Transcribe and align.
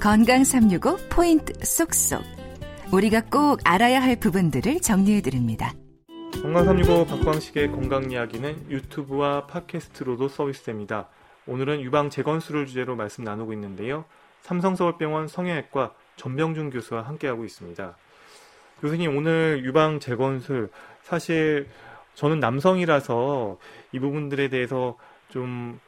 건강 0.00 0.44
365 0.44 0.96
포인트 1.10 1.52
쏙쏙. 1.62 2.22
우리가 2.90 3.20
꼭 3.30 3.60
알아야 3.64 4.00
할 4.02 4.16
부분들을 4.16 4.80
정리해 4.80 5.20
드립니다. 5.20 5.74
건강 6.42 6.64
365 6.64 7.04
박광식의 7.04 7.70
건강 7.70 8.10
이야기는 8.10 8.70
유튜브와 8.70 9.46
팟캐스트로도 9.46 10.28
서비스됩니다. 10.28 11.10
오늘은 11.46 11.82
유방 11.82 12.08
재건수를 12.08 12.64
주제로 12.64 12.96
말씀 12.96 13.24
나누고 13.24 13.52
있는데요. 13.52 14.06
삼성서울병원 14.40 15.28
성형외과 15.28 15.92
전병준 16.16 16.70
교수와 16.70 17.02
함께하고 17.02 17.44
있습니다. 17.44 17.94
교수님 18.80 19.14
오늘 19.14 19.60
유방 19.66 20.00
재건술 20.00 20.70
사실 21.02 21.68
저는 22.14 22.40
남성이라서 22.40 23.58
이 23.92 23.98
부분들에 23.98 24.48
대해서 24.48 24.96
좀 25.28 25.78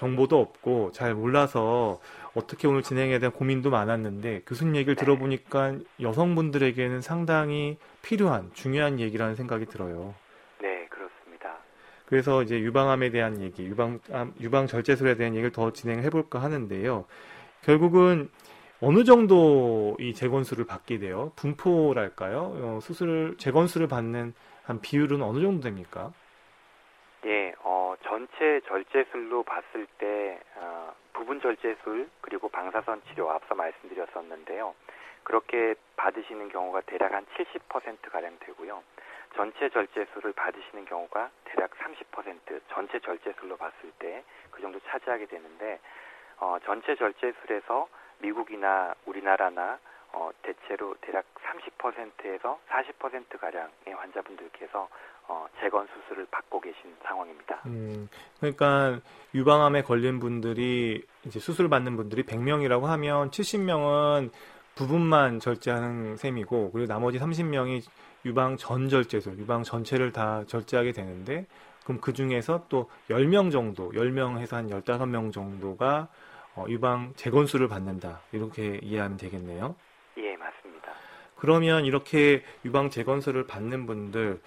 정보도 0.00 0.40
없고 0.40 0.92
잘 0.92 1.14
몰라서 1.14 2.00
어떻게 2.34 2.66
오늘 2.66 2.82
진행에 2.82 3.18
대한 3.18 3.32
고민도 3.32 3.68
많았는데 3.68 4.42
교수님 4.46 4.76
얘기를 4.76 4.94
들어보니까 4.94 5.74
여성분들에게는 6.00 7.02
상당히 7.02 7.76
필요한 8.00 8.50
중요한 8.54 8.98
얘기라는 8.98 9.34
생각이 9.34 9.66
들어요. 9.66 10.14
네, 10.62 10.86
그렇습니다. 10.88 11.58
그래서 12.06 12.42
이제 12.42 12.58
유방암에 12.58 13.10
대한 13.10 13.42
얘기, 13.42 13.64
유방 13.64 14.00
유방 14.40 14.66
절제술에 14.66 15.16
대한 15.16 15.34
얘기를 15.34 15.52
더 15.52 15.70
진행해 15.72 16.08
볼까 16.08 16.40
하는데요. 16.40 17.04
결국은 17.62 18.30
어느 18.80 19.04
정도 19.04 19.98
이 20.00 20.14
재건수를 20.14 20.64
받게 20.64 20.98
돼요? 20.98 21.32
분포랄까요? 21.36 22.38
어, 22.56 22.78
수술 22.80 23.36
재건수를 23.36 23.86
받는 23.86 24.32
한 24.62 24.80
비율은 24.80 25.20
어느 25.20 25.42
정도 25.42 25.60
됩니까? 25.60 26.10
예, 27.26 27.52
어, 27.62 27.69
전체 28.04 28.60
절제술로 28.66 29.42
봤을 29.42 29.86
때 29.98 30.40
어, 30.56 30.94
부분 31.12 31.40
절제술 31.40 32.08
그리고 32.20 32.48
방사선 32.48 33.02
치료 33.08 33.30
앞서 33.30 33.54
말씀드렸었는데요. 33.54 34.74
그렇게 35.22 35.74
받으시는 35.96 36.48
경우가 36.48 36.80
대략 36.82 37.12
한 37.12 37.26
70% 37.36 38.10
가량 38.10 38.38
되고요. 38.40 38.82
전체 39.36 39.68
절제술을 39.68 40.32
받으시는 40.32 40.86
경우가 40.86 41.30
대략 41.44 41.70
30% 41.70 42.60
전체 42.68 42.98
절제술로 43.00 43.56
봤을 43.56 43.92
때 43.98 44.24
그 44.60 44.62
정도 44.62 44.78
차지하게 44.80 45.26
되는데 45.26 45.80
어, 46.38 46.58
전체 46.64 46.94
절제술에서 46.94 47.88
미국이나 48.18 48.94
우리나라나 49.06 49.78
어, 50.12 50.30
대체로 50.42 50.94
대략 51.00 51.24
30%에서 51.34 52.58
40% 52.68 53.38
가량의 53.38 53.94
환자분들께서 53.96 54.88
어, 55.28 55.46
재건 55.60 55.86
수술을 55.86 56.26
받고 56.30 56.60
계신 56.60 56.94
상황입니다. 57.02 57.62
음, 57.66 58.08
그러니까 58.38 59.00
유방암에 59.34 59.82
걸린 59.82 60.18
분들이 60.18 61.04
이제 61.24 61.38
수술 61.38 61.68
받는 61.68 61.96
분들이 61.96 62.24
100명이라고 62.24 62.82
하면 62.84 63.30
70명은 63.30 64.30
부분만 64.74 65.38
절제하는 65.40 66.16
셈이고 66.16 66.72
그리고 66.72 66.86
나머지 66.92 67.18
30명이 67.18 67.82
유방 68.24 68.56
전 68.56 68.88
절제술, 68.88 69.38
유방 69.38 69.62
전체를 69.62 70.12
다 70.12 70.44
절제하게 70.46 70.92
되는데 70.92 71.46
그럼 71.84 72.00
그 72.00 72.12
중에서 72.12 72.66
또 72.68 72.90
10명 73.08 73.50
정도, 73.50 73.90
10명에서 73.92 74.52
한 74.52 74.68
15명 74.68 75.32
정도가 75.32 76.08
어, 76.56 76.64
유방 76.68 77.12
재건수를 77.16 77.68
받는다. 77.68 78.20
이렇게 78.32 78.80
이해하면 78.82 79.16
되겠네요. 79.16 79.76
그러면 81.40 81.86
이렇게 81.86 82.42
유방 82.64 82.90
재건수를 82.90 83.46
받는 83.46 83.86
분들 83.86 84.40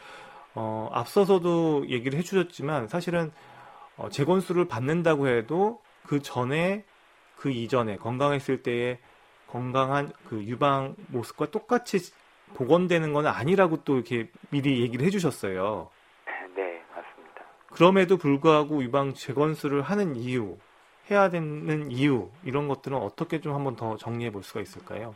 어, 0.55 0.89
앞서서도 0.93 1.89
얘기를 1.89 2.17
해주셨지만 2.19 2.87
사실은 2.87 3.31
어, 3.97 4.09
재건수를 4.09 4.67
받는다고 4.67 5.27
해도 5.27 5.81
그 6.05 6.21
전에 6.21 6.85
그 7.35 7.49
이전에 7.49 7.97
건강했을 7.97 8.63
때의 8.63 8.99
건강한 9.47 10.11
그 10.27 10.43
유방 10.43 10.95
모습과 11.07 11.47
똑같이 11.51 11.99
복원되는 12.53 13.13
건 13.13 13.25
아니라고 13.25 13.83
또 13.83 13.95
이렇게 13.95 14.29
미리 14.49 14.81
얘기를 14.81 15.05
해주셨어요. 15.05 15.89
네, 16.55 16.83
맞습니다. 16.95 17.45
그럼에도 17.71 18.17
불구하고 18.17 18.83
유방 18.83 19.15
재건수를 19.15 19.81
하는 19.81 20.15
이유, 20.15 20.57
해야 21.09 21.29
되는 21.29 21.89
이유 21.91 22.29
이런 22.43 22.67
것들은 22.67 22.97
어떻게 22.97 23.41
좀 23.41 23.55
한번 23.55 23.75
더 23.75 23.97
정리해 23.97 24.31
볼 24.31 24.43
수가 24.43 24.61
있을까요? 24.61 25.15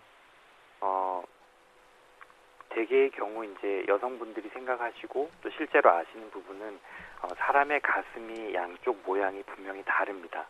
대개의 2.87 3.11
경우 3.11 3.45
이제 3.45 3.85
여성분들이 3.87 4.49
생각하시고 4.49 5.29
또 5.41 5.49
실제로 5.51 5.91
아시는 5.91 6.31
부분은 6.31 6.79
어, 7.21 7.27
사람의 7.37 7.81
가슴이 7.81 8.53
양쪽 8.53 9.01
모양이 9.05 9.43
분명히 9.43 9.83
다릅니다. 9.85 10.45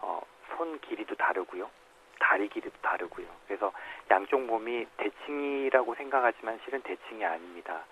어, 0.00 0.20
손 0.50 0.78
길이도 0.80 1.14
다르고요. 1.16 1.68
다리 2.18 2.48
길이도 2.48 2.76
다르고요. 2.80 3.26
그래서 3.46 3.72
양쪽 4.10 4.42
몸이 4.42 4.86
대칭이라고 4.96 5.94
생각하지만 5.96 6.60
실은 6.64 6.80
대칭이 6.82 7.24
아닙니다. 7.24 7.84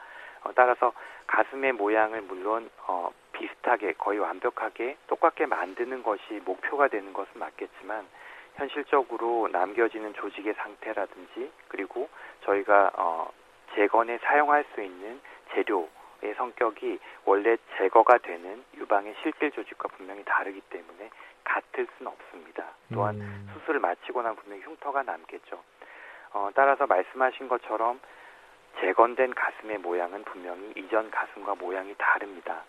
어, 0.45 0.53
따라서 0.55 0.93
가슴의 1.27 1.73
모양을 1.73 2.23
물론 2.23 2.71
어, 2.87 3.13
비슷하게 3.33 3.95
거의 3.95 4.19
완벽하게 4.19 4.97
똑같게 5.09 5.47
만드는 5.47 6.03
것이 6.03 6.41
목표가 6.45 6.89
되는 6.89 7.13
것은 7.13 7.33
맞겠지만 7.35 8.07
현실적으로 8.55 9.49
남겨지는 9.49 10.15
조직의 10.15 10.55
상태라든지 10.55 11.51
그리고 11.69 12.09
저희가 12.45 12.91
어, 12.95 13.31
재건에 13.75 14.19
사용할 14.19 14.65
수 14.75 14.83
있는 14.83 15.21
재료의 15.55 16.35
성격이 16.37 16.99
원래 17.25 17.57
제거가 17.77 18.19
되는 18.19 18.65
유방의 18.77 19.15
실질 19.23 19.51
조직과 19.53 19.89
분명히 19.89 20.23
다르기 20.25 20.61
때문에 20.63 21.11
같을 21.45 21.87
수는 21.97 22.13
없습니다. 22.13 22.65
또한 22.93 23.17
음. 23.17 23.51
수술을 23.55 23.81
마치고 23.81 24.23
난 24.23 24.37
분명히 24.37 24.63
흉터가 24.63 25.03
남겠죠. 25.03 25.63
어, 26.33 26.51
따라서 26.55 26.87
말씀하신 26.87 27.49
것처럼 27.49 28.01
재건된 28.81 29.35
가슴의 29.35 29.79
모양은 29.79 30.25
분명히 30.25 30.73
이전 30.77 31.11
가슴과 31.11 31.57
모양이 31.57 31.95
다릅니다. 31.99 32.63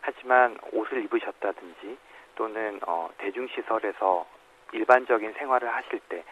하지만 0.00 0.56
옷을 0.72 1.02
입으셨다든지 1.04 1.98
또는 2.36 2.78
어, 2.86 3.10
대중시설에서 3.18 4.26
일반적인 4.72 5.32
생활을 5.32 5.74
하실 5.74 5.98
때 6.08 6.24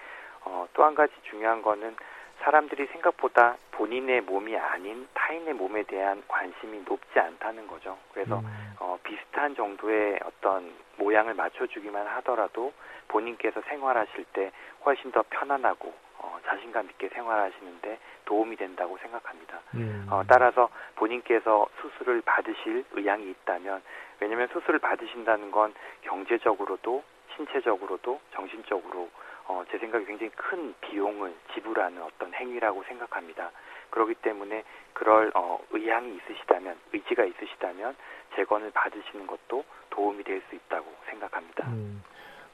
어, 0.45 0.69
또 0.75 0.85
한 0.85 0.95
가지 0.95 1.13
중요한 1.25 1.63
거는 1.63 1.97
사람들이 2.41 2.87
생각보다 2.87 3.57
본인의 3.73 4.23
몸이 4.23 4.57
아닌 4.57 5.09
타인의 5.15 5.55
몸에 5.55 5.83
대한 5.85 6.23
관심이 6.29 6.83
높지 6.87 7.19
않다는 7.19 7.67
거죠. 7.67 7.99
그래서 8.13 8.39
음. 8.39 8.75
어, 8.81 8.99
비슷한 9.03 9.55
정도의 9.55 10.19
어떤 10.25 10.73
모양을 10.97 11.35
맞춰주기만 11.35 12.07
하더라도 12.07 12.73
본인께서 13.09 13.61
생활하실 13.63 14.25
때 14.33 14.53
훨씬 14.85 15.13
더 15.13 15.25
편안하고 15.29 15.93
어, 16.19 16.39
자신감 16.47 16.87
있게 16.91 17.09
생활하시는데 17.09 17.99
도움이 18.25 18.57
된다고 18.57 18.97
생각합니다. 18.99 19.61
음. 19.75 20.07
어, 20.11 20.23
따라서 20.29 20.69
본인께서 20.97 21.67
수술을 21.81 22.23
받으실 22.23 22.85
의향이 22.93 23.29
있다면 23.31 23.83
왜냐하면 24.21 24.49
수술을 24.49 24.79
받으신다는 24.79 25.51
건 25.51 25.75
경제적으로도 26.03 27.03
신체적으로도 27.37 28.21
정신적으로 28.33 29.11
어, 29.49 29.65
제 29.71 29.79
생각에 29.79 30.05
굉장히 30.05 30.31
큰 30.35 30.75
비용을 30.81 31.35
지불하는 31.55 32.03
어떤 32.03 32.33
행위라고 32.35 32.83
생각합니다. 32.85 33.51
그렇기 33.91 34.15
때문에 34.17 34.65
그럴 34.93 35.31
어, 35.35 35.61
의향이 35.71 36.17
있으시다면 36.17 36.77
의지가 36.93 37.25
있으시다면 37.25 37.97
재건을 38.35 38.71
받으시는 38.73 39.27
것도 39.27 39.65
도움이 39.91 40.25
될 40.25 40.43
수 40.49 40.55
있다고 40.55 40.87
생각합니다. 41.09 41.67
음, 41.69 42.03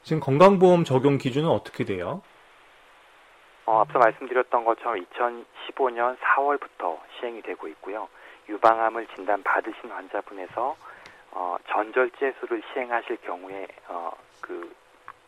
지금 0.03 0.21
건강보험 0.21 0.85
적용 0.85 1.19
기준은 1.19 1.49
어떻게 1.49 1.85
돼요? 1.85 2.23
어, 3.65 3.81
앞서 3.81 3.99
말씀드렸던 3.99 4.65
것처럼 4.65 5.05
2015년 5.05 6.17
4월부터 6.19 6.99
시행이 7.19 7.43
되고 7.43 7.69
있고요. 7.69 8.09
유방암을 8.49 9.07
진단 9.15 9.43
받으신 9.43 9.91
환자분에서 9.91 10.77
어, 11.33 11.57
전절제술을 11.69 12.63
시행하실 12.73 13.19
경우에 13.23 13.67
어, 13.89 14.11
그 14.41 14.75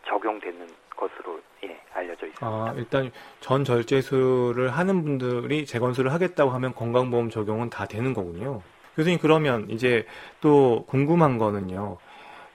적용되는 0.06 0.68
것으로 0.96 1.40
예, 1.64 1.80
알려져 1.92 2.26
있습니다. 2.26 2.46
아, 2.46 2.74
일단 2.76 3.10
전 3.40 3.64
절제술을 3.64 4.70
하는 4.70 5.02
분들이 5.02 5.66
재건술을 5.66 6.12
하겠다고 6.12 6.50
하면 6.50 6.74
건강보험 6.74 7.30
적용은 7.30 7.70
다 7.70 7.86
되는 7.86 8.14
거군요. 8.14 8.62
교수님 8.96 9.18
그러면 9.20 9.68
이제 9.70 10.06
또 10.40 10.84
궁금한 10.86 11.38
거는요. 11.38 11.98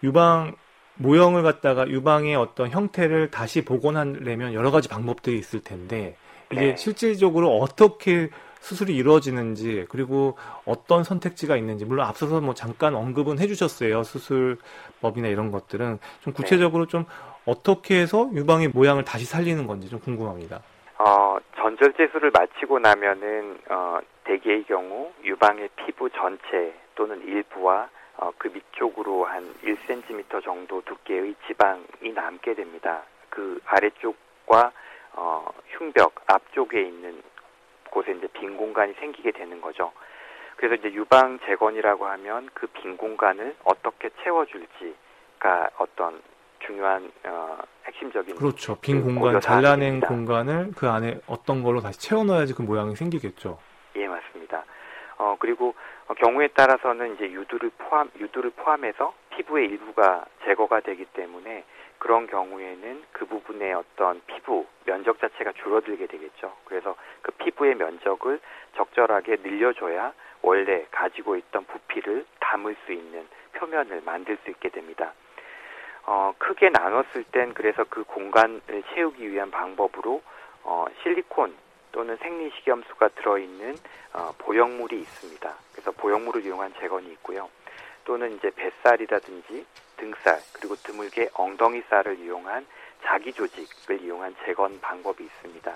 유방 0.04 0.56
모형을 0.96 1.44
갖다가 1.44 1.88
유방의 1.88 2.36
어떤 2.36 2.70
형태를 2.70 3.32
다시 3.32 3.64
복원하려면 3.64 4.54
여러 4.54 4.70
가지 4.72 4.90
방법들이 4.90 5.38
있을 5.38 5.62
텐데 5.62 6.18
이게 6.52 6.62
네. 6.62 6.76
실질적으로 6.76 7.58
어떻게 7.60 8.30
수술이 8.60 8.96
이루어지는지 8.96 9.86
그리고 9.90 10.38
어떤 10.66 11.06
선택지가 11.06 11.56
있는지 11.56 11.86
물론 11.86 12.06
앞서서 12.06 12.42
뭐 12.42 12.54
잠깐 12.54 12.96
언급은 12.96 13.40
해주셨어요 13.40 14.04
수술법이나 14.04 15.30
이런 15.30 15.52
것들은 15.52 16.00
좀 16.22 16.34
구체적으로 16.34 16.86
네. 16.86 16.92
좀 16.92 17.06
어떻게 17.50 18.00
해서 18.00 18.30
유방의 18.34 18.70
모양을 18.70 19.04
다시 19.04 19.26
살리는 19.26 19.66
건지 19.66 19.90
좀 19.90 20.00
궁금합니다. 20.00 20.62
어, 21.00 21.38
전절제술을 21.58 22.32
마치고 22.32 22.80
나면은 22.80 23.60
어, 23.70 24.00
대개의 24.26 24.66
경우 24.66 25.12
유방의 25.24 25.70
피부 25.76 26.10
전체 26.12 26.74
또는 26.96 27.22
일부와 27.26 27.90
어, 28.18 28.32
그 28.38 28.50
밑쪽으로 28.50 29.26
한 29.26 29.54
1cm 29.64 30.44
정도 30.44 30.82
두께의 30.82 31.36
지방이 31.48 32.12
남게 32.14 32.54
됩니다. 32.54 33.02
그 33.30 33.60
아래쪽과 33.66 34.72
어, 35.14 35.46
흉벽 35.70 36.14
앞쪽에 36.28 36.82
있는 36.82 37.22
곳에 37.90 38.12
이제 38.12 38.28
빈 38.34 38.58
공간이 38.58 38.94
생기게 39.00 39.32
되는 39.32 39.60
거죠. 39.62 39.92
그래서 40.58 40.76
이제 40.76 40.94
유방 40.94 41.40
재건이라고 41.46 42.06
하면 42.06 42.50
그 42.54 42.68
빈 42.68 42.98
공간을 42.98 43.56
어떻게 43.64 44.10
채워줄지가 44.24 45.70
어떤 45.78 46.22
중요한 46.66 47.12
어, 47.26 47.58
핵심적인 47.86 48.36
그렇죠. 48.36 48.76
빈 48.82 49.02
그 49.02 49.06
공간 49.14 49.40
잘라낸 49.42 50.00
사항입니다. 50.02 50.08
공간을 50.08 50.72
그 50.78 50.88
안에 50.90 51.20
어떤 51.28 51.64
걸로 51.64 51.82
다시 51.82 52.00
채워 52.00 52.24
넣어야지 52.24 52.54
그 52.54 52.62
모양이 52.62 52.96
생기겠죠. 52.96 53.60
예, 53.96 54.08
맞습니다. 54.08 54.64
어, 55.18 55.36
그리고 55.40 55.74
어, 56.08 56.14
경우에 56.14 56.48
따라서는 56.50 57.16
이제 57.16 57.26
유두를 57.32 57.72
포함, 57.78 58.10
유두를 58.20 58.52
포함해서 58.52 59.14
피부의 59.32 59.68
일부가 59.68 60.26
제거가 60.46 60.82
되기 60.82 61.06
때문에 61.06 61.64
그런 61.98 62.28
경우에는 62.28 63.04
그 63.12 63.26
부분의 63.26 63.74
어떤 63.74 64.22
피부 64.28 64.66
면적 64.86 65.20
자체가 65.20 65.52
줄어들게 65.62 66.08
되겠죠. 66.08 66.54
그래서 66.66 66.96
그 67.22 67.32
피부의 67.32 67.76
면적을 67.76 68.40
적절하게 68.78 69.38
늘려줘야 69.44 70.14
원래 70.42 70.86
가지고 70.92 71.36
있던 71.36 71.66
부피를 71.66 72.26
담을 72.40 72.76
수 72.86 72.94
있는 72.94 73.28
표면을 73.54 74.02
만들 74.06 74.38
수 74.44 74.50
있게 74.52 74.70
됩니다. 74.70 75.12
어, 76.12 76.34
크게 76.40 76.70
나눴을 76.70 77.24
땐 77.32 77.54
그래서 77.54 77.86
그 77.88 78.04
공간을 78.04 78.82
채우기 78.96 79.32
위한 79.32 79.52
방법으로 79.52 80.24
어, 80.64 80.86
실리콘 81.04 81.56
또는 81.92 82.18
생리식염수가 82.18 83.10
들어있는 83.10 83.76
어, 84.14 84.32
보형물이 84.40 85.00
있습니다. 85.02 85.54
그래서 85.72 85.92
보형물을 85.92 86.44
이용한 86.44 86.74
재건이 86.80 87.12
있고요. 87.12 87.48
또는 88.06 88.36
이제 88.36 88.50
뱃살이라든지 88.50 89.68
등살 89.98 90.40
그리고 90.54 90.74
드물게 90.78 91.30
엉덩이 91.36 91.84
살을 91.92 92.18
이용한 92.18 92.66
자기 93.04 93.32
조직을 93.32 94.02
이용한 94.02 94.36
재건 94.46 94.82
방법이 94.82 95.24
있습니다. 95.24 95.76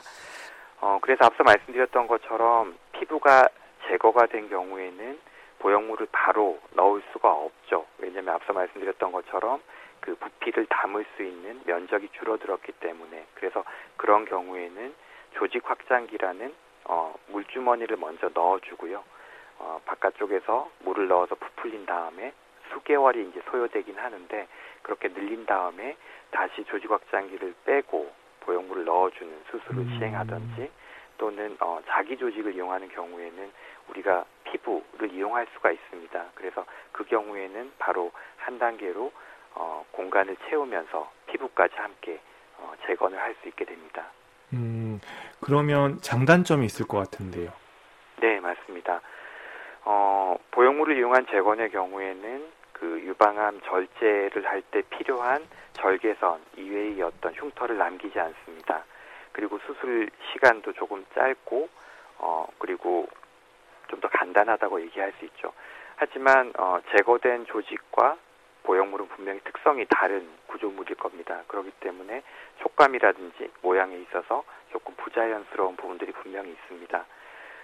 어, 0.82 0.98
그래서 1.00 1.26
앞서 1.26 1.44
말씀드렸던 1.44 2.08
것처럼 2.08 2.76
피부가 2.94 3.48
제거가 3.88 4.26
된 4.26 4.50
경우에는 4.50 5.20
보형물을 5.60 6.08
바로 6.12 6.60
넣을 6.72 7.04
수가 7.12 7.32
없죠. 7.32 7.86
왜냐하면 8.00 8.34
앞서 8.34 8.52
말씀드렸던 8.52 9.12
것처럼 9.12 9.62
그 10.04 10.16
부피를 10.16 10.66
담을 10.66 11.06
수 11.16 11.24
있는 11.24 11.62
면적이 11.66 12.10
줄어들었기 12.10 12.74
때문에 12.74 13.26
그래서 13.36 13.64
그런 13.96 14.26
경우에는 14.26 14.94
조직 15.36 15.68
확장기라는 15.70 16.54
어, 16.86 17.16
물주머니를 17.28 17.96
먼저 17.96 18.30
넣어주고요. 18.34 19.02
어, 19.60 19.82
바깥쪽에서 19.86 20.70
물을 20.80 21.08
넣어서 21.08 21.36
부풀린 21.36 21.86
다음에 21.86 22.34
수개월이 22.74 23.30
이제 23.30 23.42
소요되긴 23.50 23.98
하는데 23.98 24.48
그렇게 24.82 25.08
늘린 25.08 25.46
다음에 25.46 25.96
다시 26.32 26.66
조직 26.66 26.92
확장기를 26.92 27.56
빼고 27.64 28.12
보형물을 28.42 28.84
넣어주는 28.84 29.44
수술을 29.52 29.84
음. 29.84 29.98
시행하든지 29.98 30.70
또는 31.18 31.56
어, 31.62 31.80
자기 31.88 32.18
조직을 32.18 32.56
이용하는 32.56 32.90
경우에는 32.90 33.54
우리가 33.88 34.26
피부를 34.44 35.14
이용할 35.14 35.48
수가 35.54 35.72
있습니다. 35.72 36.26
그래서 36.36 36.66
그 36.92 37.06
경우에는 37.06 37.72
바로 37.80 38.12
한 38.36 38.60
단계로 38.60 39.14
어, 39.56 39.86
공간을 39.92 40.36
채우면서 40.48 41.12
피부까지 41.28 41.76
함께 41.78 42.20
어, 42.58 42.74
재건을 42.86 43.18
할 43.20 43.36
수 43.42 43.48
있게 43.50 43.66
됩니다. 43.66 44.06
음, 44.54 45.00
그러면 45.42 46.00
장단점이 46.02 46.66
있을 46.66 46.88
것 46.88 46.98
같은데요. 47.00 47.52
네, 48.22 48.40
맞습니다. 48.40 49.02
어, 49.86 50.38
보형물을 50.52 50.98
이용한 50.98 51.26
재건의 51.32 51.72
경우에는 51.72 52.52
그 52.74 53.02
유방암 53.02 53.62
절제를 53.62 54.46
할 54.48 54.62
때 54.72 54.82
필요한 54.90 55.46
절개선 55.74 56.42
이외의 56.58 57.02
어떤 57.02 57.34
흉터를 57.34 57.78
남기지 57.78 58.20
않습니다. 58.20 58.84
그리고 59.32 59.60
수술 59.66 60.10
시간도 60.32 60.74
조금 60.74 61.04
짧고, 61.16 61.68
어, 62.20 62.48
그리고 62.60 63.08
좀 63.90 64.00
더 64.00 64.08
간단하다고 64.10 64.82
얘기할 64.82 65.14
수 65.20 65.26
있죠. 65.26 65.54
하지만, 65.98 66.52
어, 66.58 66.80
제거된 66.92 67.46
조직과 67.46 68.18
보형물은 68.64 69.08
분명히 69.10 69.40
특성이 69.42 69.86
다른 69.90 70.28
구조물일 70.48 70.96
겁니다. 70.96 71.44
그렇기 71.48 71.72
때문에 71.80 72.24
촉감이라든지 72.62 73.52
모양에 73.62 73.98
있어서 73.98 74.44
조금 74.72 74.94
부자연스러운 74.96 75.76
부분들이 75.76 76.12
분명히 76.12 76.52
있습니다. 76.52 77.06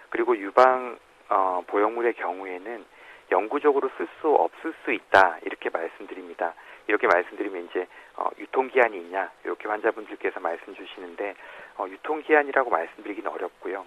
그리고 0.09 0.37
유방 0.37 0.97
어, 1.29 1.63
보형물의 1.67 2.13
경우에는 2.13 2.85
영구적으로 3.31 3.89
쓸 3.97 4.07
수 4.19 4.29
없을 4.29 4.73
수 4.83 4.91
있다 4.91 5.37
이렇게 5.43 5.69
말씀드립니다. 5.69 6.53
이렇게 6.87 7.07
말씀드리면 7.07 7.65
이제 7.65 7.87
어, 8.15 8.29
유통기한이 8.39 8.97
있냐 8.97 9.31
이렇게 9.43 9.67
환자분들께서 9.67 10.39
말씀 10.39 10.75
주시는데 10.75 11.35
어, 11.77 11.85
유통기한이라고 11.87 12.69
말씀드리기는 12.69 13.29
어렵고요. 13.29 13.85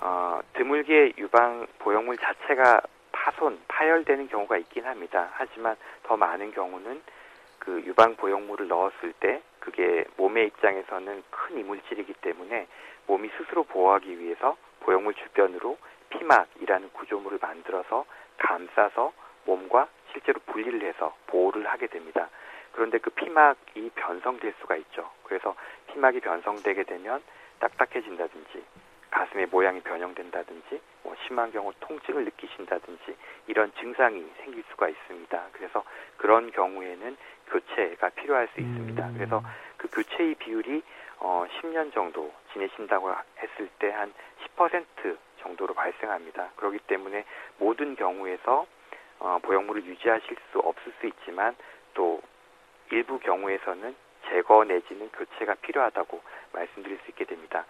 어, 0.00 0.40
드물게 0.54 1.14
유방 1.18 1.66
보형물 1.80 2.16
자체가 2.18 2.82
파손, 3.20 3.60
파열되는 3.68 4.28
경우가 4.28 4.56
있긴 4.56 4.86
합니다. 4.86 5.28
하지만 5.32 5.76
더 6.04 6.16
많은 6.16 6.52
경우는 6.52 7.02
그 7.58 7.82
유방 7.84 8.16
보형물을 8.16 8.66
넣었을 8.68 9.12
때 9.20 9.42
그게 9.58 10.06
몸의 10.16 10.46
입장에서는 10.46 11.22
큰 11.30 11.58
이물질이기 11.58 12.14
때문에 12.14 12.66
몸이 13.06 13.30
스스로 13.36 13.64
보호하기 13.64 14.18
위해서 14.18 14.56
보형물 14.80 15.12
주변으로 15.14 15.76
피막이라는 16.08 16.90
구조물을 16.94 17.38
만들어서 17.42 18.06
감싸서 18.38 19.12
몸과 19.44 19.88
실제로 20.12 20.40
분리를 20.46 20.82
해서 20.82 21.14
보호를 21.26 21.66
하게 21.66 21.88
됩니다. 21.88 22.30
그런데 22.72 22.96
그 22.98 23.10
피막이 23.10 23.90
변성될 23.96 24.54
수가 24.60 24.76
있죠. 24.76 25.10
그래서 25.24 25.54
피막이 25.88 26.20
변성되게 26.20 26.84
되면 26.84 27.22
딱딱해진다든지 27.58 28.64
가슴의 29.10 29.46
모양이 29.46 29.80
변형된다든지 29.80 30.80
뭐 31.02 31.14
심한 31.26 31.50
경우 31.52 31.72
통증을 31.80 32.24
느끼신다든지 32.24 33.16
이런 33.46 33.72
증상이 33.74 34.24
생길 34.42 34.62
수가 34.70 34.88
있습니다. 34.88 35.48
그래서 35.52 35.84
그런 36.16 36.50
경우에는 36.52 37.16
교체가 37.48 38.10
필요할 38.10 38.48
수 38.54 38.60
있습니다. 38.60 39.08
음. 39.08 39.14
그래서 39.14 39.42
그 39.76 39.88
교체의 39.88 40.34
비율이 40.36 40.82
어 41.18 41.44
10년 41.60 41.92
정도 41.92 42.32
지내신다고 42.52 43.12
했을 43.38 43.68
때 43.78 43.90
한 43.90 44.12
10% 44.56 45.16
정도로 45.40 45.74
발생합니다. 45.74 46.50
그렇기 46.56 46.78
때문에 46.86 47.24
모든 47.58 47.96
경우에서 47.96 48.66
어, 49.18 49.38
보형물을 49.42 49.84
유지하실 49.84 50.36
수 50.50 50.60
없을 50.60 50.92
수 51.00 51.06
있지만 51.06 51.54
또 51.94 52.22
일부 52.90 53.18
경우에서는 53.18 53.94
제거 54.28 54.64
내지는 54.64 55.10
교체가 55.10 55.54
필요하다고 55.56 56.20
말씀드릴 56.52 56.98
수 57.04 57.10
있게 57.10 57.24
됩니다. 57.24 57.64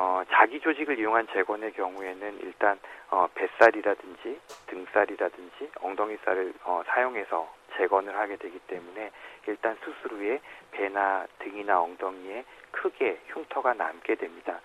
어, 0.00 0.22
자기 0.30 0.60
조직을 0.60 0.96
이용한 1.00 1.26
재건의 1.32 1.72
경우에는 1.72 2.38
일단 2.42 2.78
어, 3.10 3.26
뱃살이라든지 3.34 4.40
등살이라든지 4.68 5.72
엉덩이살을 5.80 6.54
어, 6.62 6.84
사용해서 6.86 7.52
재건을 7.76 8.16
하게 8.16 8.36
되기 8.36 8.60
때문에 8.60 9.10
일단 9.48 9.76
수술 9.82 10.12
후에 10.12 10.40
배나 10.70 11.26
등이나 11.40 11.80
엉덩이에 11.80 12.44
크게 12.70 13.18
흉터가 13.30 13.74
남게 13.74 14.14
됩니다. 14.14 14.60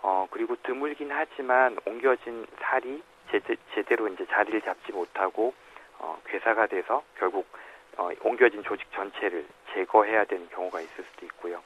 어, 0.00 0.28
그리고 0.30 0.54
드물긴 0.62 1.10
하지만 1.10 1.76
옮겨진 1.84 2.46
살이 2.60 3.02
제대, 3.32 3.56
제대로 3.74 4.06
이제 4.06 4.24
자리를 4.26 4.62
잡지 4.62 4.92
못하고 4.92 5.54
어, 5.98 6.20
괴사가 6.26 6.68
돼서 6.68 7.02
결국 7.18 7.48
어, 7.96 8.10
옮겨진 8.22 8.62
조직 8.62 8.86
전체를 8.92 9.44
제거해야 9.74 10.24
되는 10.24 10.48
경우가 10.50 10.80
있을 10.82 11.04
수도 11.10 11.26
있고요. 11.26 11.60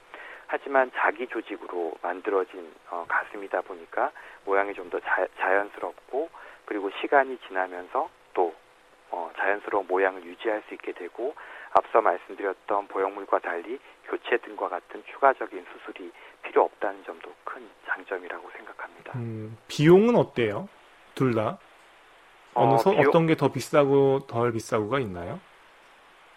하지만 0.48 0.90
자기 0.96 1.26
조직으로 1.26 1.94
만들어진 2.02 2.72
어, 2.90 3.04
가슴이다 3.08 3.62
보니까 3.62 4.12
모양이 4.44 4.72
좀 4.74 4.90
더 4.90 5.00
자연스럽고 5.40 6.30
그리고 6.66 6.90
시간이 7.00 7.38
지나면서 7.48 8.08
또 8.34 8.54
어, 9.10 9.30
자연스러운 9.36 9.86
모양을 9.88 10.24
유지할 10.24 10.62
수 10.68 10.74
있게 10.74 10.92
되고 10.92 11.34
앞서 11.72 12.00
말씀드렸던 12.00 12.88
보형물과 12.88 13.40
달리 13.40 13.78
교체 14.04 14.36
등과 14.38 14.68
같은 14.68 15.02
추가적인 15.12 15.64
수술이 15.72 16.12
필요 16.42 16.62
없다는 16.64 17.04
점도 17.04 17.32
큰 17.44 17.68
장점이라고 17.86 18.50
생각합니다. 18.56 19.12
음, 19.16 19.56
비용은 19.68 20.14
어때요? 20.16 20.68
둘 21.14 21.34
다? 21.34 21.58
어느 22.54 22.74
어, 22.74 22.76
서, 22.78 22.90
비용- 22.92 23.08
어떤 23.08 23.26
게 23.26 23.34
더 23.34 23.50
비싸고 23.52 24.26
덜 24.28 24.52
비싸고가 24.52 25.00
있나요? 25.00 25.40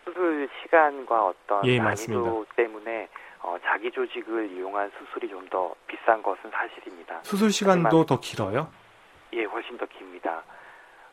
수술 0.04 0.50
시간과 0.62 1.28
어떤 1.28 1.66
예, 1.66 1.78
난이도 1.78 1.84
맞습니다. 1.90 2.56
때문에 2.56 3.08
어, 3.42 3.58
자기 3.64 3.92
조직을 3.92 4.52
이용한 4.52 4.92
수술이 4.98 5.30
좀 5.30 5.48
더 5.50 5.74
비싼 5.88 6.22
것은 6.22 6.52
사실입니다. 6.52 7.22
수술 7.24 7.52
시간도 7.52 8.06
더 8.06 8.20
길어요? 8.20 8.70
예, 9.34 9.44
훨씬 9.46 9.78
더 9.78 9.86
깁니다. 9.88 10.44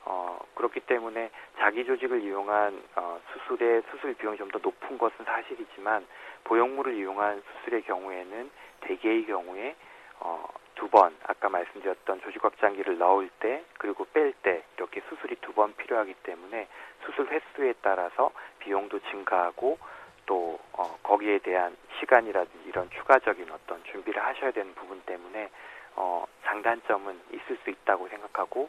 어, 0.04 0.38
그렇기 0.54 0.80
때문에 0.80 1.30
자기 1.59 1.85
조직을 1.87 2.21
이용한 2.23 2.83
어, 2.97 3.18
수술의 3.33 3.83
수술 3.90 4.14
비용이 4.14 4.37
좀 4.37 4.50
더 4.50 4.59
높은 4.59 4.99
것은 4.99 5.25
사실이지만 5.25 6.06
보형물을 6.45 6.95
이용한 6.97 7.42
수술의 7.61 7.83
경우에는 7.83 8.50
대개의 8.83 9.26
경우에 9.26 9.75
어, 10.21 10.47
두 10.75 10.88
번, 10.90 11.16
아까 11.25 11.49
말씀드렸던 11.49 12.21
조직 12.21 12.45
확장기를 12.45 12.99
넣을 12.99 13.30
때 13.40 13.64
그리고 13.78 14.04
뺄 14.12 14.33
때 14.42 14.62
이렇게 14.76 15.00
수술이 15.09 15.37
두 15.40 15.52
번 15.54 15.75
필요하기 15.76 16.12
때문에 16.23 16.68
수술 17.06 17.28
횟수에 17.28 17.73
따라서 17.80 18.30
비용도 18.59 19.00
증가하고 19.11 19.78
또 20.26 20.59
어, 20.73 20.83
어, 20.83 20.99
거기에 21.02 21.38
대한 21.38 21.76
시간이라든지 21.99 22.68
이런 22.68 22.90
추가적인 22.90 23.50
어떤 23.50 23.83
준비를 23.85 24.23
하셔야 24.23 24.50
되는 24.50 24.75
부분 24.75 25.00
때문에 25.02 25.49
어, 25.95 26.26
장단점은 26.45 27.21
있을 27.33 27.56
수 27.64 27.71
있다고 27.71 28.09
생각하고 28.09 28.68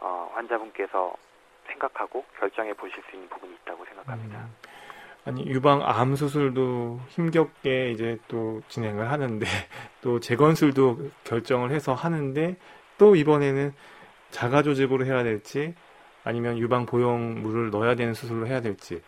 어, 0.00 0.30
환자분께서 0.34 1.14
생각하고 1.66 2.24
결정해 2.38 2.72
보실 2.72 3.02
수 3.08 3.16
있는 3.16 3.28
부분이 3.28 3.54
있다고 3.62 3.84
생각합니다. 3.84 4.38
음. 4.38 4.56
아니 5.24 5.46
유방 5.46 5.82
암 5.84 6.16
수술도 6.16 7.00
힘겹게 7.10 7.92
이제 7.92 8.18
또 8.26 8.60
진행을 8.68 9.10
하는데 9.12 9.46
또 10.02 10.18
재건술도 10.18 11.10
결정을 11.24 11.70
해서 11.70 11.94
하는데 11.94 12.56
또 12.98 13.14
이번에는 13.14 13.72
자가 14.30 14.62
조직으로 14.62 15.04
해야 15.04 15.22
될지 15.22 15.74
아니면 16.24 16.58
유방 16.58 16.86
보형물을 16.86 17.70
넣어야 17.70 17.94
되는 17.94 18.14
수술로 18.14 18.46
해야 18.46 18.60
될지 18.60 19.00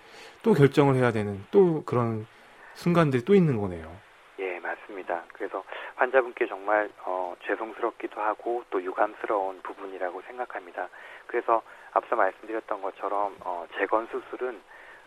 또 0.44 0.52
결정을 0.52 0.96
해야 0.96 1.10
되는 1.10 1.42
또 1.50 1.82
그런 1.84 2.26
순간들이 2.74 3.24
또 3.24 3.34
있는 3.34 3.58
거네요. 3.58 3.90
예, 4.38 4.60
맞습니다. 4.60 5.24
그래서 5.32 5.64
환자분께 5.96 6.46
정말 6.46 6.90
어, 7.06 7.34
죄송스럽기도 7.46 8.20
하고 8.20 8.62
또 8.68 8.82
유감스러운 8.82 9.62
부분이라고 9.62 10.20
생각합니다. 10.26 10.88
그래서 11.26 11.62
앞서 11.92 12.14
말씀드렸던 12.14 12.82
것처럼 12.82 13.34
어, 13.40 13.66
재건 13.78 14.06
수술은 14.08 14.60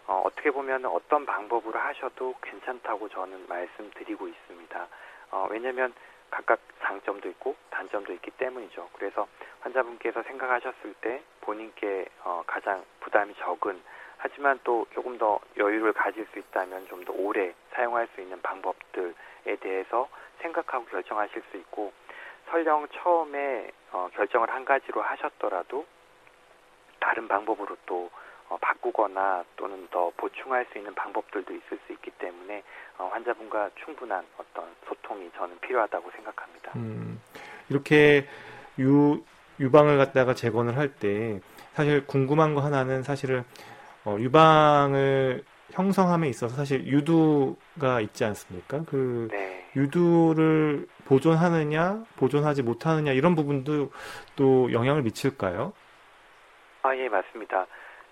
어, 0.07 0.23
어떻게 0.25 0.49
보면 0.49 0.85
어떤 0.85 1.25
방법으로 1.27 1.77
하셔도 1.77 2.33
괜찮다고 2.41 3.07
저는 3.09 3.45
말씀드리고 3.47 4.27
있습니다. 4.27 4.87
어, 5.31 5.47
왜냐하면 5.51 5.93
각각 6.31 6.59
장점도 6.81 7.29
있고 7.29 7.55
단점도 7.69 8.11
있기 8.13 8.31
때문이죠. 8.31 8.89
그래서 8.93 9.27
환자분께서 9.59 10.23
생각하셨을 10.23 10.95
때 11.01 11.21
본인께 11.41 12.07
어, 12.23 12.43
가장 12.47 12.83
부담이 13.01 13.35
적은 13.35 13.79
하지만 14.17 14.59
또 14.63 14.85
조금 14.93 15.17
더 15.17 15.39
여유를 15.57 15.93
가질 15.93 16.25
수 16.33 16.39
있다면 16.39 16.87
좀 16.87 17.05
더 17.05 17.13
오래 17.13 17.53
사용할 17.73 18.07
수 18.15 18.21
있는 18.21 18.41
방법들에 18.41 19.55
대해서 19.61 20.09
생각하고 20.41 20.85
결정하실 20.85 21.43
수 21.51 21.57
있고 21.57 21.93
설령 22.49 22.87
처음에 22.89 23.71
어, 23.91 24.09
결정을 24.13 24.49
한 24.49 24.65
가지로 24.65 25.01
하셨더라도 25.01 25.85
다른 26.99 27.27
방법으로 27.27 27.77
또 27.85 28.09
어, 28.49 28.57
바꾸거나 28.61 29.43
또는 29.55 29.87
더 29.91 30.11
보충할 30.17 30.65
수 30.71 30.77
있는 30.77 30.93
방법들도 30.95 31.53
있을 31.53 31.79
수 31.85 31.93
있기 31.93 32.11
때문에 32.11 32.63
어, 32.97 33.09
환자분과 33.13 33.71
충분한 33.83 34.25
어떤 34.37 34.65
소통이 34.87 35.29
저는 35.37 35.59
필요하다고 35.59 36.11
생각합니다. 36.11 36.71
음, 36.75 37.21
이렇게 37.69 38.25
유 38.79 39.23
유방을 39.59 39.97
갖다가 39.97 40.33
재건을 40.33 40.77
할 40.77 40.93
때 40.99 41.39
사실 41.73 42.05
궁금한 42.07 42.53
거 42.55 42.61
하나는 42.61 43.03
사실은 43.03 43.43
어, 44.07 44.15
유방을 44.19 45.43
형성함에 45.71 46.29
있어서 46.29 46.55
사실 46.55 46.87
유두가 46.87 47.99
있지 47.99 48.23
않습니까? 48.23 48.83
그 48.89 49.27
네. 49.29 49.69
유두를 49.75 50.87
보존하느냐, 51.03 52.05
보존하지 52.15 52.63
못하느냐 52.63 53.11
이런 53.11 53.35
부분도 53.35 53.91
또 54.37 54.71
영향을 54.71 55.01
미칠까요? 55.01 55.73
아, 56.83 56.95
예, 56.95 57.09
맞습니다. 57.09 57.67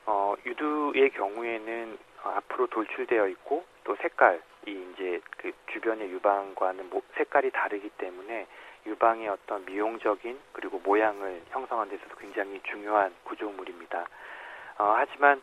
어, 0.06 0.36
유두의 0.46 1.12
경우에는 1.12 1.98
어, 2.26 2.30
앞으로 2.36 2.68
돌출되어 2.68 3.30
있고 3.30 3.64
또 3.86 3.96
색깔이 4.02 4.42
이제 4.66 5.22
그 5.38 5.54
주변의 5.72 6.12
유방과는 6.12 6.90
모, 6.90 7.04
색깔이 7.16 7.52
다르기 7.52 7.90
때문에 7.98 8.48
유방의 8.86 9.30
어떤 9.30 9.64
미용적인 9.64 10.38
그리고 10.52 10.78
모양을 10.84 11.42
형성하는 11.52 11.90
데서도 11.90 12.18
굉장히 12.18 12.60
중요한 12.70 13.16
구조물입니다. 13.24 14.06
어, 14.78 14.96
하지만 14.98 15.42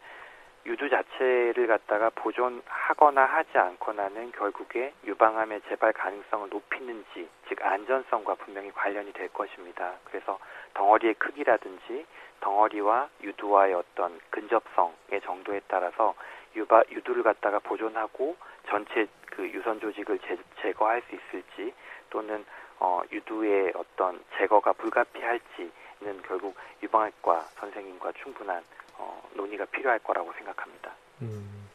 유두 0.64 0.88
자체를 0.88 1.66
갖다가 1.66 2.10
보존하거나 2.10 3.24
하지 3.24 3.58
않거나는 3.58 4.30
결국에 4.32 4.92
유방암의 5.04 5.62
재발 5.68 5.92
가능성을 5.92 6.48
높이는지 6.50 7.28
즉 7.48 7.58
안전성과 7.60 8.36
분명히 8.36 8.70
관련이 8.70 9.12
될 9.12 9.28
것입니다. 9.28 9.94
그래서 10.04 10.38
덩어리의 10.74 11.14
크기라든지 11.14 12.06
덩어리와 12.40 13.08
유두와의 13.22 13.74
어떤 13.74 14.20
근접성의 14.30 15.20
정도에 15.22 15.60
따라서 15.66 16.14
유바, 16.54 16.84
유두를 16.90 17.22
갖다가 17.22 17.58
보존하고 17.58 18.36
전체 18.68 19.06
그 19.26 19.48
유선 19.48 19.80
조직을 19.80 20.18
제, 20.20 20.36
제거할 20.60 21.02
수 21.02 21.16
있을지 21.16 21.74
또는 22.10 22.44
어, 22.78 23.00
유두의 23.10 23.72
어떤 23.74 24.22
제거가 24.36 24.72
불가피할지는 24.74 26.22
결국 26.26 26.56
유방학과 26.82 27.40
선생님과 27.56 28.12
충분한 28.12 28.62
어, 29.02 29.22
논의가 29.34 29.64
필요할 29.66 29.98
거라고 30.00 30.32
생각합니다. 30.38 30.94
음, 31.22 31.68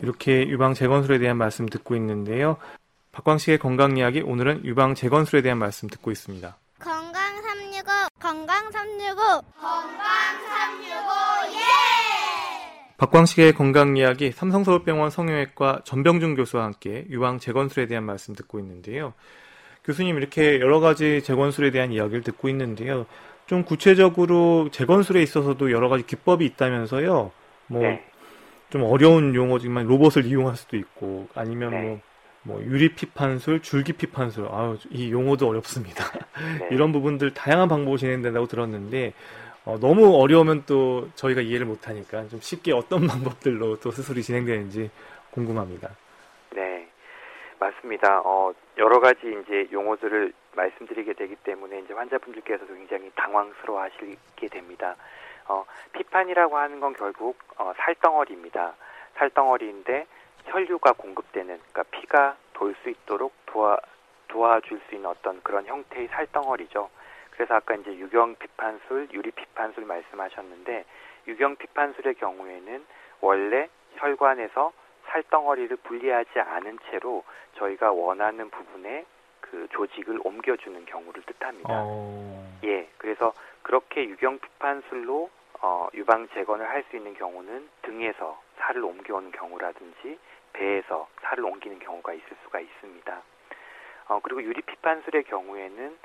이렇게 0.00 0.48
유방 0.48 0.74
재건술에 0.74 1.18
대한 1.18 1.36
말씀 1.36 1.66
듣고 1.66 1.94
있는데요. 1.96 2.56
박광식의 3.12 3.58
건강 3.58 3.96
이야기 3.96 4.20
오늘은 4.20 4.64
유방 4.64 4.94
재건술에 4.94 5.42
대한 5.42 5.58
말씀 5.58 5.88
듣고 5.88 6.10
있습니다. 6.10 6.56
건강 6.78 7.42
365 7.42 8.08
건강 8.20 8.70
365 8.70 9.16
건강 9.60 10.04
365 10.48 11.54
예! 11.54 12.96
박광식의 12.98 13.52
건강 13.54 13.96
이야기 13.96 14.32
삼성서울병원 14.32 15.10
성형외과 15.10 15.82
전병준 15.84 16.34
교수와 16.34 16.64
함께 16.64 17.06
유방 17.08 17.38
재건술에 17.38 17.86
대한 17.86 18.04
말씀 18.04 18.34
듣고 18.34 18.58
있는데요. 18.58 19.14
교수님 19.84 20.16
이렇게 20.18 20.60
여러 20.60 20.80
가지 20.80 21.22
재건술에 21.22 21.70
대한 21.70 21.92
이야기를 21.92 22.22
듣고 22.22 22.48
있는데요. 22.48 23.06
좀 23.46 23.64
구체적으로 23.64 24.68
재건술에 24.72 25.22
있어서도 25.22 25.70
여러 25.70 25.88
가지 25.88 26.04
기법이 26.04 26.44
있다면서요. 26.44 27.30
뭐, 27.68 27.82
네. 27.82 28.04
좀 28.70 28.82
어려운 28.82 29.34
용어지만 29.34 29.86
로봇을 29.86 30.26
이용할 30.26 30.56
수도 30.56 30.76
있고, 30.76 31.28
아니면 31.34 31.70
네. 31.70 31.82
뭐, 31.82 32.00
뭐, 32.42 32.62
유리 32.62 32.94
피판술, 32.94 33.62
줄기 33.62 33.92
피판술, 33.92 34.48
아유, 34.50 34.76
이 34.90 35.10
용어도 35.12 35.48
어렵습니다. 35.48 36.04
네. 36.60 36.68
이런 36.74 36.92
부분들 36.92 37.34
다양한 37.34 37.68
방법으로 37.68 37.98
진행된다고 37.98 38.46
들었는데, 38.46 39.12
어, 39.64 39.78
너무 39.80 40.16
어려우면 40.16 40.64
또 40.66 41.08
저희가 41.14 41.40
이해를 41.40 41.66
못하니까 41.66 42.28
좀 42.28 42.40
쉽게 42.40 42.72
어떤 42.72 43.06
방법들로 43.06 43.78
또 43.80 43.90
수술이 43.90 44.22
진행되는지 44.22 44.90
궁금합니다. 45.30 45.90
네, 47.58 47.66
맞습니다. 47.66 48.20
어, 48.24 48.52
여러 48.76 49.00
가지 49.00 49.18
이제 49.42 49.68
용어들을 49.72 50.32
말씀드리게 50.54 51.14
되기 51.14 51.36
때문에 51.36 51.80
이제 51.80 51.94
환자분들께서도 51.94 52.74
굉장히 52.74 53.10
당황스러워 53.14 53.82
하시게 53.82 54.48
됩니다. 54.48 54.96
어, 55.48 55.64
피판이라고 55.92 56.56
하는 56.56 56.80
건 56.80 56.92
결국 56.94 57.38
어, 57.56 57.72
살덩어리입니다. 57.76 58.74
살덩어리인데 59.14 60.06
혈류가 60.44 60.92
공급되는 60.92 61.58
그러니까 61.58 61.82
피가 61.90 62.36
돌 62.52 62.74
수 62.82 62.90
있도록 62.90 63.32
도와 63.46 63.78
도와줄 64.28 64.80
수 64.88 64.94
있는 64.94 65.08
어떤 65.08 65.42
그런 65.42 65.66
형태의 65.66 66.08
살덩어리죠. 66.08 66.90
그래서 67.30 67.54
아까 67.54 67.74
이제 67.74 67.94
유경 67.94 68.36
피판술, 68.36 69.08
유리 69.12 69.30
피판술 69.30 69.84
말씀하셨는데 69.84 70.84
유경 71.28 71.56
피판술의 71.56 72.14
경우에는 72.14 72.84
원래 73.20 73.68
혈관에서 73.96 74.72
살덩어리를 75.08 75.76
분리하지 75.78 76.40
않은 76.40 76.78
채로 76.90 77.24
저희가 77.56 77.92
원하는 77.92 78.50
부분에 78.50 79.04
그 79.40 79.68
조직을 79.70 80.20
옮겨주는 80.24 80.84
경우를 80.86 81.22
뜻합니다. 81.22 81.68
어... 81.70 82.58
예, 82.64 82.88
그래서 82.98 83.32
그렇게 83.62 84.04
유경 84.04 84.38
피판술로 84.38 85.30
어, 85.62 85.88
유방 85.94 86.28
재건을 86.34 86.68
할 86.68 86.84
수 86.90 86.96
있는 86.96 87.14
경우는 87.14 87.68
등에서 87.82 88.40
살을 88.58 88.84
옮겨오는 88.84 89.32
경우라든지 89.32 90.18
배에서 90.52 91.08
살을 91.22 91.44
옮기는 91.44 91.78
경우가 91.78 92.12
있을 92.12 92.28
수가 92.44 92.60
있습니다. 92.60 93.22
어, 94.08 94.20
그리고 94.22 94.42
유리 94.42 94.60
피판술의 94.62 95.24
경우에는 95.24 95.98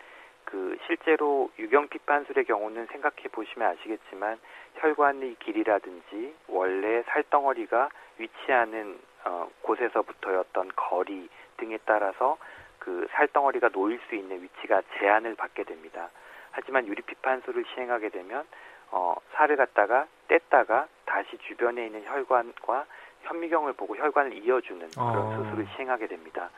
그 0.46 0.78
실제로 0.86 1.50
유경 1.58 1.88
피판술의 1.90 2.46
경우는 2.46 2.88
생각해 2.88 3.30
보시면 3.32 3.70
아시겠지만 3.70 4.40
혈관의 4.76 5.36
길이라든지 5.40 6.36
원래 6.48 7.04
살덩어리가 7.04 7.90
위치하는 8.18 9.00
어, 9.26 9.50
곳에서부터의 9.62 10.38
어떤 10.38 10.70
거리 10.76 11.30
등에 11.58 11.78
따라서 11.86 12.38
그 12.80 13.08
살덩어리가 13.12 13.70
놓일 13.70 14.00
수 14.10 14.16
있는 14.16 14.42
위치가 14.42 14.82
제한을 14.98 15.36
받게 15.36 15.64
됩니다. 15.64 16.10
하지만 16.52 16.88
유리피판술을 16.88 17.66
시행하게 17.74 18.10
되면 18.10 18.46
어, 18.92 19.16
살을 19.34 19.56
갖다가 19.56 20.08
뗐다가 20.28 20.88
다시 21.06 21.38
주변에 21.38 21.86
있는 21.86 22.04
혈관과 22.06 22.86
현미경을 23.22 23.74
보고 23.74 23.96
혈관을 23.96 24.34
이어주는 24.34 24.90
그런 24.90 25.18
어. 25.18 25.44
수술을 25.44 25.68
시행하게 25.76 26.08
됩니다. 26.08 26.50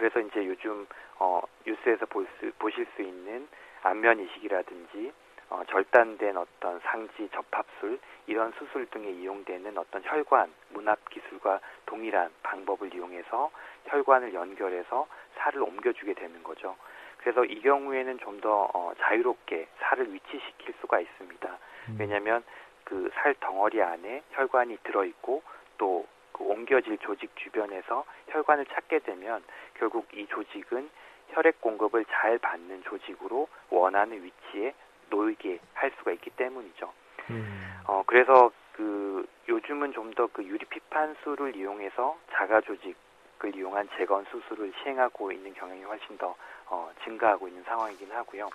그래서 0.00 0.18
이제 0.18 0.46
요즘 0.46 0.86
어, 1.18 1.42
뉴스에서 1.66 2.06
볼 2.06 2.26
수, 2.38 2.50
보실 2.58 2.86
수 2.96 3.02
있는 3.02 3.46
안면 3.82 4.18
이식이라든지 4.20 5.12
어, 5.50 5.62
절단된 5.68 6.38
어떤 6.38 6.80
상지 6.80 7.28
접합술 7.34 7.98
이런 8.26 8.50
수술 8.52 8.86
등에 8.86 9.10
이용되는 9.10 9.76
어떤 9.76 10.02
혈관 10.02 10.50
문합 10.70 11.06
기술과 11.10 11.60
동일한 11.84 12.30
방법을 12.42 12.94
이용해서 12.94 13.50
혈관을 13.88 14.32
연결해서 14.32 15.06
살을 15.36 15.62
옮겨주게 15.62 16.14
되는 16.14 16.42
거죠. 16.42 16.76
그래서 17.18 17.44
이 17.44 17.60
경우에는 17.60 18.18
좀더 18.20 18.70
어, 18.72 18.92
자유롭게 19.00 19.68
살을 19.80 20.14
위치시킬 20.14 20.74
수가 20.80 21.00
있습니다. 21.00 21.58
음. 21.90 21.96
왜냐하면 22.00 22.42
그 22.84 23.10
살 23.16 23.34
덩어리 23.38 23.82
안에 23.82 24.22
혈관이 24.30 24.78
들어있고 24.84 25.42
또 25.76 26.06
그 26.40 26.44
옮겨질 26.44 26.96
조직 26.98 27.30
주변에서 27.36 28.04
혈관을 28.28 28.64
찾게 28.66 29.00
되면 29.00 29.44
결국 29.74 30.08
이 30.14 30.26
조직은 30.26 30.88
혈액 31.28 31.60
공급을 31.60 32.06
잘 32.06 32.38
받는 32.38 32.82
조직으로 32.84 33.46
원하는 33.68 34.24
위치에 34.24 34.72
놓이게 35.10 35.60
할 35.74 35.92
수가 35.98 36.12
있기 36.12 36.30
때문이죠. 36.30 36.92
음. 37.30 37.80
어, 37.86 38.02
그래서 38.06 38.50
그 38.72 39.26
요즘은 39.48 39.92
좀 39.92 40.14
더 40.14 40.28
그 40.28 40.42
유리피판수를 40.42 41.56
이용해서 41.56 42.16
자가 42.32 42.62
조직을 42.62 43.54
이용한 43.54 43.88
재건 43.98 44.24
수술을 44.30 44.72
시행하고 44.82 45.30
있는 45.32 45.52
경향이 45.54 45.82
훨씬 45.84 46.16
더 46.16 46.34
어, 46.66 46.90
증가하고 47.04 47.48
있는 47.48 47.62
상황이긴 47.64 48.10
하고요. 48.12 48.48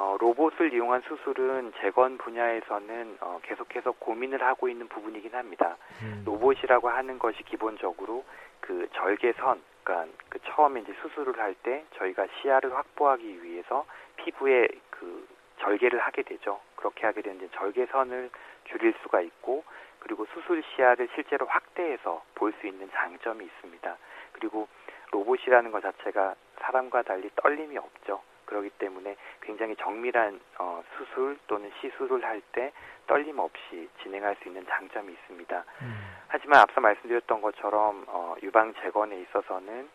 어, 0.00 0.16
로봇을 0.20 0.72
이용한 0.72 1.02
수술은 1.08 1.72
재건 1.80 2.18
분야에서는 2.18 3.18
어, 3.20 3.40
계속해서 3.42 3.90
고민을 3.98 4.44
하고 4.44 4.68
있는 4.68 4.86
부분이긴 4.86 5.34
합니다. 5.34 5.76
음. 6.02 6.22
로봇이라고 6.24 6.88
하는 6.88 7.18
것이 7.18 7.42
기본적으로 7.42 8.24
그 8.60 8.88
절개선, 8.92 9.60
그러니까 9.82 10.16
그 10.28 10.38
처음에 10.44 10.82
이제 10.82 10.94
수술을 11.02 11.40
할 11.40 11.52
때 11.64 11.84
저희가 11.96 12.28
시야를 12.40 12.76
확보하기 12.76 13.42
위해서 13.42 13.86
피부에 14.18 14.68
그 14.90 15.26
절개를 15.58 15.98
하게 15.98 16.22
되죠. 16.22 16.60
그렇게 16.76 17.04
하게 17.04 17.22
되는 17.22 17.50
절개선을 17.50 18.30
줄일 18.66 18.94
수가 19.02 19.20
있고 19.22 19.64
그리고 19.98 20.26
수술 20.26 20.62
시야를 20.62 21.08
실제로 21.16 21.46
확대해서 21.46 22.22
볼 22.36 22.52
수 22.60 22.68
있는 22.68 22.88
장점이 22.92 23.44
있습니다. 23.44 23.96
그리고 24.30 24.68
로봇이라는 25.10 25.72
것 25.72 25.80
자체가 25.82 26.36
사람과 26.60 27.02
달리 27.02 27.28
떨림이 27.34 27.76
없죠. 27.78 28.22
그렇기 28.48 28.70
때문에 28.70 29.16
굉장히 29.42 29.76
정밀한 29.76 30.40
어, 30.58 30.82
수술 30.96 31.38
또는 31.46 31.70
시술을 31.80 32.24
할 32.24 32.40
때 32.52 32.72
떨림 33.06 33.38
없이 33.38 33.88
진행할 34.02 34.36
수 34.36 34.48
있는 34.48 34.64
장점이 34.66 35.12
있습니다. 35.12 35.64
음. 35.82 36.16
하지만 36.28 36.60
앞서 36.60 36.80
말씀드렸던 36.80 37.40
것처럼 37.40 38.04
어, 38.06 38.34
유방 38.42 38.74
재건에 38.82 39.20
있어서는 39.20 39.88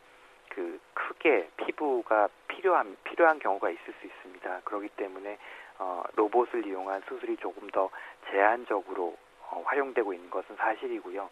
그 0.50 0.80
크게 0.94 1.50
피부가 1.58 2.28
필요한 2.48 2.98
필요한 3.04 3.40
경우가 3.40 3.70
있을 3.70 3.94
수 4.00 4.06
있습니다. 4.08 4.62
그렇기 4.66 4.90
때문에 4.90 5.38
어, 5.80 6.04
로봇을 6.16 6.66
이용한 6.66 7.04
수술이 7.08 7.38
조금 7.38 7.70
더 7.70 7.90
제한적으로 8.30 9.18
어, 9.50 9.64
활용되고 9.66 10.14
있는 10.14 10.30
것은 10.30 10.56
사실이고요. 10.56 11.30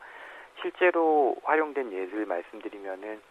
실제로 0.61 1.35
활용된 1.43 1.91
예를 1.91 2.25
말씀드리면은 2.25 3.21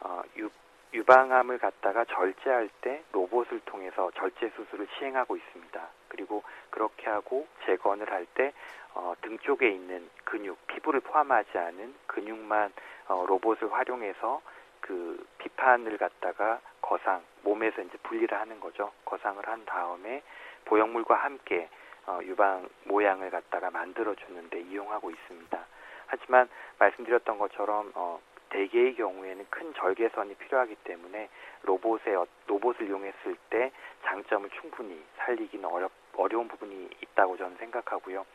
어, 0.00 0.22
유, 0.36 0.50
유방암을 0.92 1.58
갖다가 1.58 2.04
절제할 2.04 2.70
때 2.80 3.02
로봇을 3.12 3.60
통해서 3.60 4.10
절제 4.12 4.50
수술을 4.56 4.88
시행하고 4.98 5.36
있습니다. 5.36 5.88
그리고 6.08 6.42
그렇게 6.70 7.08
하고 7.10 7.46
재건을 7.66 8.10
할때 8.10 8.52
어, 8.94 9.14
등 9.20 9.38
쪽에 9.38 9.68
있는 9.68 10.08
근육, 10.24 10.58
피부를 10.66 11.00
포함하지 11.00 11.56
않은 11.56 11.94
근육만 12.06 12.72
어, 13.08 13.24
로봇을 13.26 13.72
활용해서 13.72 14.40
그 14.80 15.26
비판을 15.38 15.98
갖다가 15.98 16.60
거상 16.80 17.22
몸에서 17.42 17.82
이제 17.82 17.98
분리를 18.02 18.38
하는 18.38 18.58
거죠. 18.60 18.92
거상을 19.04 19.46
한 19.46 19.64
다음에 19.66 20.22
보형물과 20.64 21.14
함께 21.16 21.68
어, 22.06 22.20
유방 22.22 22.68
모양을 22.84 23.30
갖다가 23.30 23.70
만들어 23.70 24.14
주는데 24.14 24.60
이용하고 24.62 25.10
있습니다. 25.10 25.66
하지만 26.06 26.48
말씀드렸던 26.78 27.38
것처럼 27.38 27.92
어, 27.94 28.18
대개의 28.50 28.94
경우에는 28.96 29.46
큰 29.50 29.72
절개선이 29.74 30.34
필요하기 30.34 30.76
때문에 30.84 31.28
로봇의 31.62 32.14
어, 32.16 32.26
로봇을 32.46 32.88
이용했을 32.88 33.36
때 33.50 33.72
장점을 34.04 34.48
충분히 34.60 35.02
살리기는 35.16 35.64
어렵 35.64 35.90
어려운 36.16 36.48
부분이 36.48 36.90
있다고 37.02 37.36
저는 37.36 37.56
생각하고요. 37.58 38.26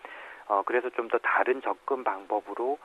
어, 0.47 0.63
그래서 0.65 0.89
좀 0.91 1.07
더 1.09 1.17
다른 1.19 1.61
접근 1.61 2.03
방법으로 2.03 2.77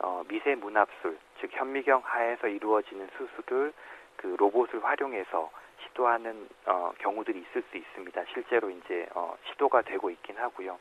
어, 0.00 0.22
미세 0.28 0.54
문합술, 0.54 1.18
즉 1.40 1.50
현미경 1.52 2.02
하에서 2.04 2.48
이루어지는 2.48 3.08
수술을 3.16 3.72
그 4.16 4.36
로봇을 4.38 4.84
활용해서 4.84 5.50
시도하는 5.82 6.48
어, 6.66 6.92
경우들이 6.98 7.40
있을 7.40 7.62
수 7.70 7.76
있습니다. 7.76 8.24
실제로 8.32 8.70
이제 8.70 9.06
어, 9.14 9.36
시도가 9.50 9.82
되고 9.82 10.10
있긴 10.10 10.36
하고요. 10.36 10.78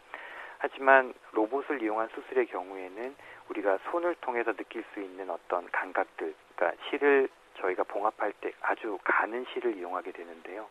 하지만 0.62 1.12
로봇을 1.32 1.82
이용한 1.82 2.10
수술의 2.10 2.45
경우에는 2.45 3.15
우리가 3.50 3.80
손을 3.89 4.13
통해서 4.21 4.54
느낄 4.54 4.84
수 4.93 5.02
있는 5.02 5.28
어떤 5.32 5.67
감각들, 5.71 6.36
그러니까 6.56 6.84
실을 6.88 7.30
저희가 7.56 7.84
봉합할 7.84 8.32
때 8.41 8.54
아주 8.62 9.00
가는 9.04 9.43
실을 9.52 9.76
이용하게 9.76 10.12
되는데요. 10.12 10.67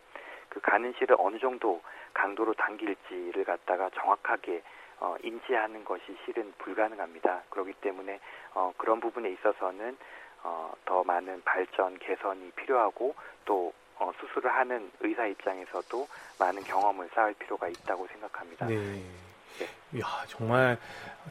그 0.49 0.61
가는 0.61 0.95
실을 0.97 1.17
어느 1.19 1.39
정도 1.41 1.83
강도로 2.15 2.55
당길지를 2.55 3.45
갖다가 3.45 3.91
정확하게 3.91 4.63
어, 5.01 5.17
인지하는 5.23 5.85
것이 5.85 6.17
실은 6.25 6.53
불가능합니다. 6.59 7.43
그렇기 7.51 7.73
때문에 7.81 8.21
어, 8.55 8.73
그런 8.77 9.01
부분에 9.01 9.29
있어서는 9.31 9.99
어, 10.45 10.73
더 10.85 11.03
많은 11.03 11.43
발전 11.45 11.99
개선이 11.99 12.53
필요하고 12.53 13.17
또 13.45 13.73
어, 13.97 14.13
수술을 14.21 14.55
하는 14.55 14.93
의사 15.01 15.27
입장에서도 15.27 16.09
많은 16.39 16.63
경험을 16.63 17.11
쌓을 17.13 17.35
필요가 17.35 17.69
있다고 17.69 18.07
생각합니다. 18.07 18.67
네. 18.67 19.30
네. 19.61 19.99
이야, 19.99 20.07
정말 20.29 20.79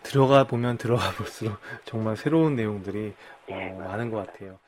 들어가 0.04 0.44
보면 0.46 0.78
들어가 0.78 1.12
볼수록 1.12 1.58
정말 1.86 2.18
새로운 2.18 2.56
내용들이 2.56 3.16
어, 3.50 3.56
네, 3.56 3.72
많은 3.72 4.12
것 4.12 4.26
같아요. 4.26 4.60